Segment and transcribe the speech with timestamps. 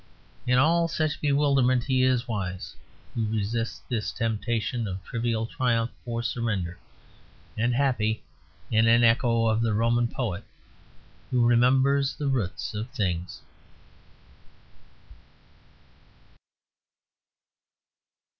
[0.47, 2.75] In all such bewilderment he is wise
[3.13, 6.79] who resists this temptation of trivial triumph or surrender,
[7.55, 8.23] and happy
[8.71, 10.43] (in an echo of the Roman poet)
[11.29, 13.41] who remembers the roots of things.